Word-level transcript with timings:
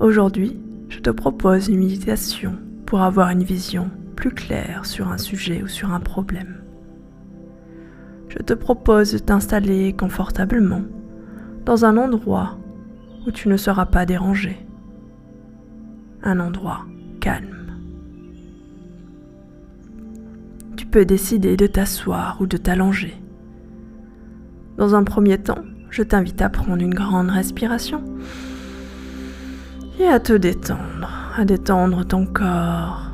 Aujourd'hui, 0.00 0.58
je 0.88 0.98
te 0.98 1.10
propose 1.10 1.68
une 1.68 1.80
méditation 1.80 2.54
pour 2.86 3.02
avoir 3.02 3.28
une 3.28 3.42
vision 3.42 3.90
plus 4.16 4.30
claire 4.30 4.86
sur 4.86 5.08
un 5.08 5.18
sujet 5.18 5.62
ou 5.62 5.68
sur 5.68 5.92
un 5.92 6.00
problème. 6.00 6.62
Je 8.30 8.38
te 8.38 8.54
propose 8.54 9.12
de 9.12 9.18
t'installer 9.18 9.92
confortablement 9.92 10.84
dans 11.66 11.84
un 11.84 11.98
endroit 11.98 12.58
où 13.26 13.30
tu 13.30 13.48
ne 13.48 13.58
seras 13.58 13.84
pas 13.84 14.06
dérangé. 14.06 14.66
Un 16.22 16.40
endroit 16.40 16.86
calme. 17.20 17.74
Tu 20.78 20.86
peux 20.86 21.04
décider 21.04 21.58
de 21.58 21.66
t'asseoir 21.66 22.40
ou 22.40 22.46
de 22.46 22.56
t'allonger. 22.56 23.20
Dans 24.78 24.94
un 24.94 25.04
premier 25.04 25.36
temps, 25.36 25.62
je 25.90 26.02
t'invite 26.02 26.40
à 26.40 26.48
prendre 26.48 26.82
une 26.82 26.94
grande 26.94 27.28
respiration 27.28 28.02
et 30.00 30.08
à 30.08 30.18
te 30.18 30.32
détendre, 30.32 31.30
à 31.36 31.44
détendre 31.44 32.06
ton 32.06 32.24
corps, 32.24 33.10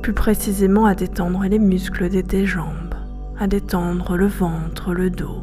plus 0.00 0.14
précisément 0.14 0.86
à 0.86 0.94
détendre 0.94 1.42
les 1.42 1.58
muscles 1.58 2.08
de 2.08 2.22
tes 2.22 2.46
jambes, 2.46 2.94
à 3.38 3.46
détendre 3.46 4.16
le 4.16 4.26
ventre, 4.26 4.94
le 4.94 5.10
dos, 5.10 5.42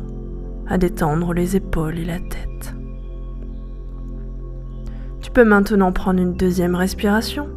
à 0.67 0.80
détendre 0.80 1.33
les 1.33 1.55
épaules 1.55 1.99
et 1.99 2.05
la 2.05 2.17
tête. 2.17 2.73
Tu 5.21 5.30
peux 5.30 5.43
maintenant 5.43 5.91
prendre 5.91 6.19
une 6.19 6.33
deuxième 6.33 6.75
respiration 6.75 7.47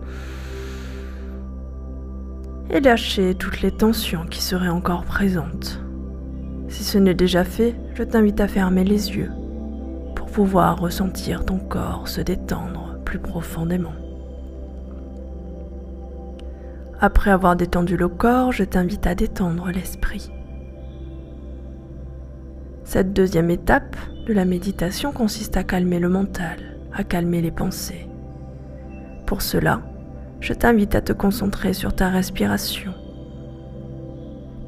et 2.68 2.80
lâcher 2.80 3.34
toutes 3.34 3.62
les 3.62 3.72
tensions 3.72 4.26
qui 4.26 4.42
seraient 4.42 4.68
encore 4.68 5.04
présentes. 5.04 5.80
Si 6.68 6.84
ce 6.84 6.98
n'est 6.98 7.14
déjà 7.14 7.44
fait, 7.44 7.74
je 7.94 8.02
t'invite 8.02 8.40
à 8.40 8.48
fermer 8.48 8.84
les 8.84 9.16
yeux 9.16 9.30
pouvoir 10.32 10.80
ressentir 10.80 11.44
ton 11.44 11.58
corps 11.58 12.08
se 12.08 12.22
détendre 12.22 12.96
plus 13.04 13.18
profondément. 13.18 13.92
Après 17.00 17.30
avoir 17.30 17.54
détendu 17.54 17.96
le 17.98 18.08
corps, 18.08 18.50
je 18.50 18.64
t'invite 18.64 19.06
à 19.06 19.14
détendre 19.14 19.70
l'esprit. 19.70 20.32
Cette 22.84 23.12
deuxième 23.12 23.50
étape 23.50 23.96
de 24.26 24.32
la 24.32 24.46
méditation 24.46 25.12
consiste 25.12 25.56
à 25.56 25.64
calmer 25.64 25.98
le 25.98 26.08
mental, 26.08 26.78
à 26.94 27.04
calmer 27.04 27.42
les 27.42 27.50
pensées. 27.50 28.08
Pour 29.26 29.42
cela, 29.42 29.82
je 30.40 30.54
t'invite 30.54 30.94
à 30.94 31.02
te 31.02 31.12
concentrer 31.12 31.74
sur 31.74 31.94
ta 31.94 32.08
respiration. 32.08 32.94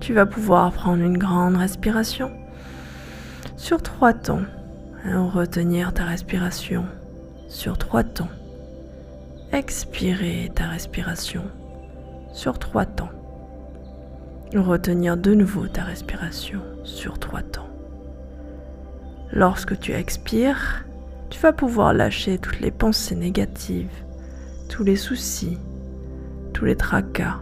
Tu 0.00 0.12
vas 0.12 0.26
pouvoir 0.26 0.72
prendre 0.72 1.02
une 1.02 1.18
grande 1.18 1.56
respiration 1.56 2.30
sur 3.56 3.80
trois 3.80 4.12
temps 4.12 4.42
retenir 5.12 5.92
ta 5.92 6.04
respiration 6.04 6.86
sur 7.48 7.76
trois 7.78 8.02
temps. 8.02 8.28
Expirer 9.52 10.50
ta 10.54 10.66
respiration 10.66 11.42
sur 12.32 12.58
trois 12.58 12.86
temps. 12.86 13.10
Retenir 14.54 15.16
de 15.16 15.34
nouveau 15.34 15.66
ta 15.66 15.82
respiration 15.82 16.60
sur 16.84 17.18
trois 17.18 17.42
temps. 17.42 17.68
Lorsque 19.32 19.78
tu 19.78 19.92
expires, 19.92 20.84
tu 21.28 21.40
vas 21.40 21.52
pouvoir 21.52 21.92
lâcher 21.92 22.38
toutes 22.38 22.60
les 22.60 22.70
pensées 22.70 23.16
négatives, 23.16 24.04
tous 24.68 24.84
les 24.84 24.96
soucis, 24.96 25.58
tous 26.52 26.64
les 26.64 26.76
tracas 26.76 27.40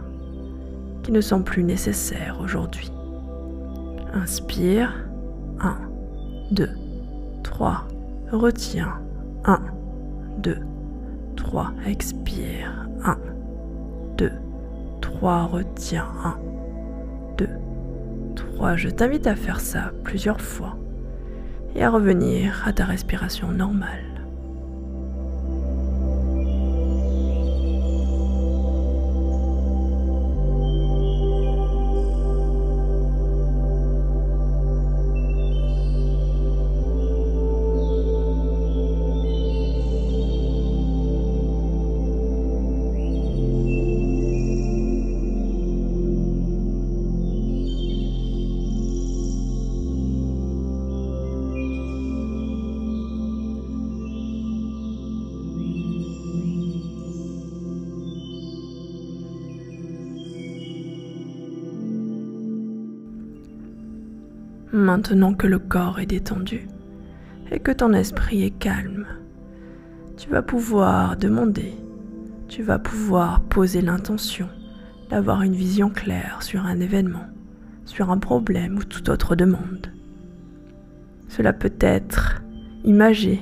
qui 1.03 1.11
ne 1.11 1.21
sont 1.21 1.43
plus 1.43 1.63
nécessaires 1.63 2.39
aujourd'hui. 2.41 2.91
Inspire. 4.13 4.93
1, 5.59 5.77
2, 6.51 6.69
3. 7.53 7.85
Retiens. 8.31 8.95
1, 9.45 9.61
2, 10.39 10.57
3. 11.35 11.71
Expire. 11.85 12.87
1, 13.05 13.17
2, 14.17 14.31
3. 15.01 15.43
Retiens. 15.43 16.07
1, 16.23 16.35
2, 17.37 17.47
3. 18.35 18.75
Je 18.75 18.89
t'invite 18.89 19.27
à 19.27 19.35
faire 19.35 19.59
ça 19.59 19.91
plusieurs 20.03 20.41
fois 20.41 20.75
et 21.75 21.83
à 21.83 21.91
revenir 21.91 22.63
à 22.65 22.73
ta 22.73 22.85
respiration 22.85 23.49
normale. 23.49 24.12
Maintenant 64.73 65.35
que 65.35 65.45
le 65.45 65.59
corps 65.59 65.99
est 65.99 66.07
détendu 66.07 66.67
et 67.51 67.59
que 67.59 67.71
ton 67.71 67.93
esprit 67.93 68.41
est 68.43 68.57
calme, 68.57 69.05
tu 70.17 70.31
vas 70.31 70.41
pouvoir 70.41 71.15
demander, 71.15 71.75
tu 72.47 72.63
vas 72.63 72.79
pouvoir 72.79 73.41
poser 73.41 73.81
l'intention 73.81 74.49
d'avoir 75.11 75.43
une 75.43 75.53
vision 75.53 75.91
claire 75.91 76.41
sur 76.41 76.65
un 76.65 76.79
événement, 76.79 77.27
sur 77.85 78.09
un 78.09 78.17
problème 78.17 78.79
ou 78.79 78.83
toute 78.83 79.09
autre 79.09 79.35
demande. 79.35 79.93
Cela 81.27 81.53
peut 81.53 81.75
être 81.79 82.41
imagé. 82.83 83.41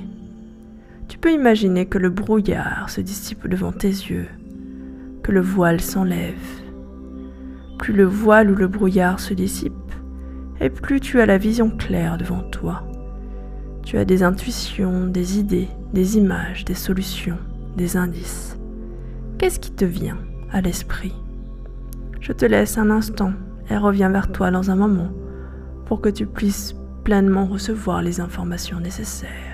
Tu 1.08 1.16
peux 1.16 1.32
imaginer 1.32 1.86
que 1.86 1.96
le 1.96 2.10
brouillard 2.10 2.90
se 2.90 3.00
dissipe 3.00 3.48
devant 3.48 3.72
tes 3.72 3.88
yeux, 3.88 4.28
que 5.22 5.32
le 5.32 5.40
voile 5.40 5.80
s'enlève. 5.80 6.60
Plus 7.78 7.94
le 7.94 8.04
voile 8.04 8.50
ou 8.50 8.54
le 8.54 8.68
brouillard 8.68 9.18
se 9.18 9.32
dissipe, 9.32 9.72
et 10.62 10.70
plus 10.70 11.00
tu 11.00 11.20
as 11.20 11.26
la 11.26 11.38
vision 11.38 11.70
claire 11.70 12.16
devant 12.16 12.42
toi. 12.42 12.84
Tu 13.82 13.98
as 13.98 14.04
des 14.04 14.22
intuitions, 14.22 15.08
des 15.08 15.40
idées, 15.40 15.68
des 15.92 16.16
images, 16.16 16.64
des 16.64 16.74
solutions, 16.74 17.38
des 17.76 17.96
indices. 17.96 18.56
Qu'est-ce 19.38 19.58
qui 19.58 19.72
te 19.72 19.84
vient 19.84 20.18
à 20.52 20.60
l'esprit? 20.60 21.14
Je 22.20 22.32
te 22.32 22.44
laisse 22.44 22.78
un 22.78 22.90
instant 22.90 23.32
et 23.70 23.76
reviens 23.76 24.10
vers 24.10 24.30
toi 24.30 24.52
dans 24.52 24.70
un 24.70 24.76
moment 24.76 25.10
pour 25.86 26.00
que 26.00 26.08
tu 26.08 26.26
puisses 26.26 26.76
pleinement 27.02 27.46
recevoir 27.46 28.00
les 28.00 28.20
informations 28.20 28.78
nécessaires. 28.78 29.51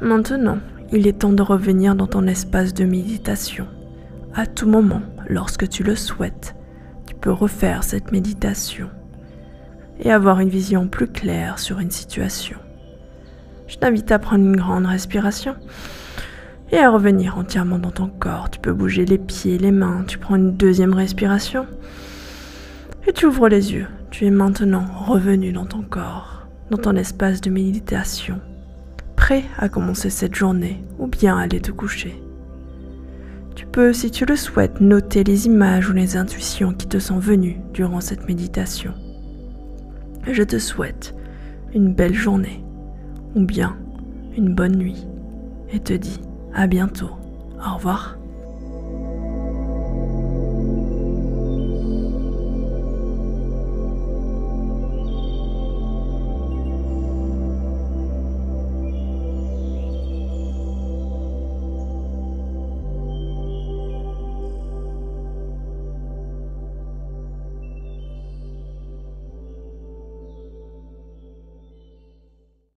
Maintenant, 0.00 0.58
il 0.92 1.06
est 1.06 1.20
temps 1.20 1.32
de 1.32 1.42
revenir 1.42 1.94
dans 1.94 2.06
ton 2.06 2.26
espace 2.26 2.74
de 2.74 2.84
méditation. 2.84 3.66
À 4.34 4.46
tout 4.46 4.68
moment, 4.68 5.02
lorsque 5.28 5.68
tu 5.68 5.84
le 5.84 5.94
souhaites, 5.94 6.56
tu 7.06 7.14
peux 7.14 7.30
refaire 7.30 7.84
cette 7.84 8.10
méditation 8.10 8.90
et 10.00 10.10
avoir 10.10 10.40
une 10.40 10.48
vision 10.48 10.88
plus 10.88 11.06
claire 11.06 11.60
sur 11.60 11.78
une 11.78 11.92
situation. 11.92 12.58
Je 13.68 13.76
t'invite 13.76 14.10
à 14.10 14.18
prendre 14.18 14.44
une 14.44 14.56
grande 14.56 14.86
respiration 14.86 15.54
et 16.72 16.78
à 16.78 16.90
revenir 16.90 17.38
entièrement 17.38 17.78
dans 17.78 17.92
ton 17.92 18.08
corps. 18.08 18.50
Tu 18.50 18.58
peux 18.58 18.72
bouger 18.72 19.04
les 19.04 19.18
pieds, 19.18 19.58
les 19.58 19.70
mains, 19.70 20.04
tu 20.06 20.18
prends 20.18 20.36
une 20.36 20.56
deuxième 20.56 20.94
respiration 20.94 21.66
et 23.06 23.12
tu 23.12 23.26
ouvres 23.26 23.48
les 23.48 23.72
yeux. 23.72 23.86
Tu 24.10 24.26
es 24.26 24.30
maintenant 24.30 24.86
revenu 25.06 25.52
dans 25.52 25.66
ton 25.66 25.82
corps, 25.82 26.46
dans 26.70 26.78
ton 26.78 26.96
espace 26.96 27.40
de 27.40 27.50
méditation, 27.50 28.40
prêt 29.24 29.44
à 29.56 29.70
commencer 29.70 30.10
cette 30.10 30.34
journée 30.34 30.84
ou 30.98 31.06
bien 31.06 31.38
aller 31.38 31.58
te 31.58 31.70
coucher. 31.70 32.22
Tu 33.54 33.64
peux, 33.64 33.94
si 33.94 34.10
tu 34.10 34.26
le 34.26 34.36
souhaites, 34.36 34.82
noter 34.82 35.24
les 35.24 35.46
images 35.46 35.88
ou 35.88 35.94
les 35.94 36.18
intuitions 36.18 36.74
qui 36.74 36.86
te 36.86 36.98
sont 36.98 37.18
venues 37.18 37.56
durant 37.72 38.02
cette 38.02 38.28
méditation. 38.28 38.92
Je 40.30 40.42
te 40.42 40.58
souhaite 40.58 41.14
une 41.72 41.94
belle 41.94 42.12
journée 42.12 42.62
ou 43.34 43.46
bien 43.46 43.78
une 44.36 44.54
bonne 44.54 44.76
nuit 44.76 45.06
et 45.72 45.80
te 45.80 45.94
dis 45.94 46.20
à 46.52 46.66
bientôt. 46.66 47.12
Au 47.66 47.76
revoir. 47.76 48.18